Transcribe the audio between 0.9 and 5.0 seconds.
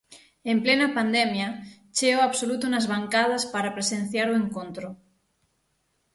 pandemia, cheo absoluto nas bancadas para presenciar o encontro.